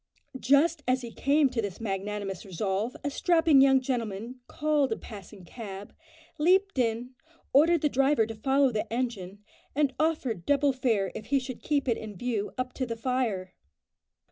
Just 0.39 0.81
as 0.87 1.03
he 1.03 1.11
came 1.11 1.47
to 1.51 1.61
this 1.61 1.79
magnanimous 1.79 2.43
resolve, 2.43 2.95
a 3.03 3.11
strapping 3.11 3.61
young 3.61 3.79
gentleman 3.79 4.39
called 4.47 4.91
a 4.91 4.97
passing 4.97 5.45
cab, 5.45 5.93
leaped 6.39 6.79
in, 6.79 7.11
ordered 7.53 7.81
the 7.81 7.87
driver 7.87 8.25
to 8.25 8.33
follow 8.33 8.71
the 8.71 8.91
engine, 8.91 9.43
and 9.75 9.93
offered 9.99 10.43
double 10.47 10.73
fare 10.73 11.11
if 11.13 11.27
he 11.27 11.37
should 11.37 11.61
keep 11.61 11.87
it 11.87 11.99
in 11.99 12.15
view 12.15 12.51
up 12.57 12.73
to 12.73 12.87
the 12.87 12.97
fire. 12.97 13.53